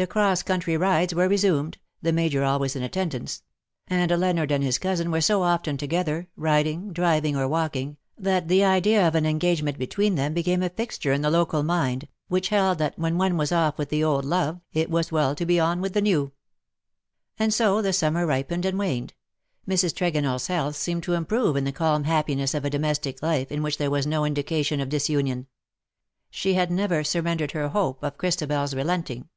The 0.00 0.06
cross 0.06 0.44
country 0.44 0.76
rides 0.76 1.12
were 1.12 1.26
resumed, 1.28 1.76
the 2.02 2.12
Major 2.12 2.44
always 2.44 2.76
in 2.76 2.84
attendance; 2.84 3.42
and 3.88 4.12
Leonard 4.12 4.52
and 4.52 4.62
his 4.62 4.78
cousin 4.78 5.10
were 5.10 5.20
seen 5.20 5.26
so 5.34 5.42
often 5.42 5.76
together, 5.76 6.28
riding, 6.36 6.92
driving, 6.92 7.34
or 7.34 7.48
walking, 7.48 7.96
that 8.16 8.46
the 8.46 8.62
idea 8.62 9.08
of 9.08 9.16
an 9.16 9.26
engagement 9.26 9.76
between 9.76 10.14
them 10.14 10.34
became 10.34 10.62
a 10.62 10.68
fixture 10.70 11.12
in 11.12 11.22
the 11.22 11.32
local 11.32 11.64
mind, 11.64 12.06
which 12.28 12.50
held 12.50 12.78
that 12.78 12.96
when 12.96 13.18
one 13.18 13.36
was 13.36 13.50
off 13.50 13.76
with 13.76 13.88
the 13.88 14.04
old 14.04 14.24
love 14.24 14.60
it 14.72 14.88
was 14.88 15.10
well 15.10 15.34
to 15.34 15.44
be 15.44 15.58
on 15.58 15.80
with 15.80 15.94
the 15.94 16.00
new. 16.00 16.26
i2 16.26 16.26
]16 16.26 16.26
"that 16.28 16.30
lip 16.30 16.32
and 16.60 17.38
voice 17.40 17.44
And 17.46 17.54
so 17.54 17.82
the 17.82 17.92
summer 17.92 18.24
ripened 18.24 18.64
and 18.66 18.78
waned. 18.78 19.14
Mrs. 19.68 19.92
TregonelPs 19.94 20.46
health 20.46 20.76
seemed 20.76 21.02
to 21.02 21.14
improve 21.14 21.56
in 21.56 21.64
the 21.64 21.72
calm 21.72 22.04
happiness 22.04 22.54
of 22.54 22.64
a 22.64 22.70
domestic 22.70 23.20
life 23.20 23.50
in 23.50 23.64
which 23.64 23.78
there 23.78 23.90
was 23.90 24.06
no 24.06 24.24
indication 24.24 24.78
of 24.78 24.90
disunion. 24.90 25.48
She 26.30 26.54
had 26.54 26.70
never 26.70 27.02
surrendered 27.02 27.50
her 27.50 27.70
hope 27.70 28.00
of 28.04 28.16
ChristabeFs 28.16 28.76
relenting. 28.76 29.28